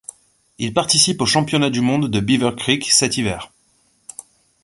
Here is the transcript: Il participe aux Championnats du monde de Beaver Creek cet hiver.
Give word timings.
Il 0.57 0.73
participe 0.73 1.21
aux 1.21 1.27
Championnats 1.27 1.69
du 1.69 1.79
monde 1.79 2.07
de 2.09 2.19
Beaver 2.19 2.55
Creek 2.57 2.85
cet 2.91 3.17
hiver. 3.17 3.51